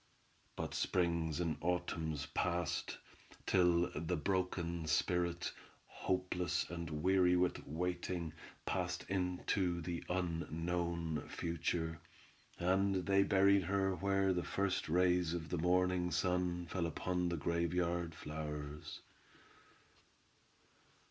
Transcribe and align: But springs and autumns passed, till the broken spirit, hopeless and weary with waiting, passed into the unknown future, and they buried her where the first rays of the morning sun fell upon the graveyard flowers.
But 0.55 0.73
springs 0.73 1.39
and 1.39 1.57
autumns 1.61 2.25
passed, 2.33 2.97
till 3.45 3.87
the 3.93 4.15
broken 4.17 4.87
spirit, 4.87 5.51
hopeless 5.85 6.67
and 6.71 6.89
weary 7.03 7.35
with 7.35 7.67
waiting, 7.67 8.33
passed 8.65 9.05
into 9.09 9.79
the 9.79 10.03
unknown 10.09 11.29
future, 11.29 11.99
and 12.57 13.05
they 13.05 13.21
buried 13.21 13.65
her 13.65 13.93
where 13.93 14.33
the 14.33 14.41
first 14.43 14.89
rays 14.89 15.35
of 15.35 15.49
the 15.49 15.59
morning 15.59 16.09
sun 16.09 16.65
fell 16.65 16.87
upon 16.87 17.29
the 17.29 17.37
graveyard 17.37 18.15
flowers. 18.15 19.01